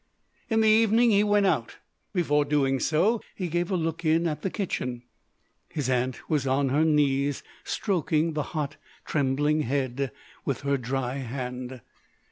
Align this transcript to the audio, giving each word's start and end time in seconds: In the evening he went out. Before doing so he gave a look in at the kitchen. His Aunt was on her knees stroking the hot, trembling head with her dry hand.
In 0.49 0.61
the 0.61 0.67
evening 0.67 1.11
he 1.11 1.23
went 1.23 1.45
out. 1.45 1.75
Before 2.11 2.43
doing 2.43 2.79
so 2.79 3.21
he 3.35 3.49
gave 3.49 3.69
a 3.69 3.75
look 3.75 4.03
in 4.03 4.25
at 4.25 4.41
the 4.41 4.49
kitchen. 4.49 5.03
His 5.69 5.91
Aunt 5.91 6.27
was 6.27 6.47
on 6.47 6.69
her 6.69 6.83
knees 6.83 7.43
stroking 7.63 8.33
the 8.33 8.41
hot, 8.57 8.77
trembling 9.05 9.61
head 9.61 10.09
with 10.43 10.61
her 10.61 10.77
dry 10.79 11.17
hand. 11.17 11.81